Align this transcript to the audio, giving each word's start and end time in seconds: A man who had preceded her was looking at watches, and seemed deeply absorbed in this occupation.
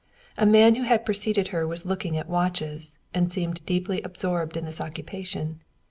A 0.35 0.47
man 0.47 0.73
who 0.73 0.81
had 0.83 1.05
preceded 1.05 1.49
her 1.49 1.67
was 1.67 1.85
looking 1.85 2.17
at 2.17 2.27
watches, 2.27 2.97
and 3.13 3.31
seemed 3.31 3.63
deeply 3.67 4.01
absorbed 4.01 4.57
in 4.57 4.65
this 4.65 4.81
occupation. 4.81 5.61